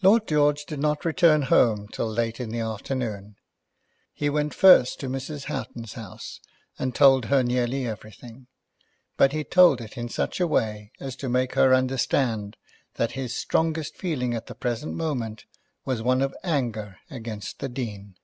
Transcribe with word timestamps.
Lord 0.00 0.26
George 0.26 0.64
did 0.64 0.78
not 0.80 1.04
return 1.04 1.42
home 1.42 1.86
till 1.88 2.08
late 2.10 2.40
in 2.40 2.48
the 2.48 2.60
afternoon. 2.60 3.36
He 4.14 4.30
went 4.30 4.54
first 4.54 4.98
to 5.00 5.06
Mrs. 5.10 5.44
Houghton's 5.52 5.92
house, 5.92 6.40
and 6.78 6.94
told 6.94 7.26
her 7.26 7.42
nearly 7.42 7.86
everything. 7.86 8.46
But 9.18 9.32
he 9.32 9.44
told 9.44 9.82
it 9.82 9.98
in 9.98 10.08
such 10.08 10.40
a 10.40 10.46
way 10.46 10.92
as 10.98 11.14
to 11.16 11.28
make 11.28 11.56
her 11.56 11.74
understand 11.74 12.56
that 12.94 13.12
his 13.20 13.36
strongest 13.36 13.96
feeling 13.98 14.32
at 14.32 14.46
the 14.46 14.54
present 14.54 14.94
moment 14.94 15.44
was 15.84 16.00
one 16.00 16.22
of 16.22 16.34
anger 16.42 17.00
against 17.10 17.58
the 17.58 17.68
Dean. 17.68 18.16